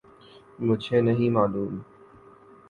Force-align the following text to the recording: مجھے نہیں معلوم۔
مجھے 0.59 1.01
نہیں 1.01 1.29
معلوم۔ 1.29 1.73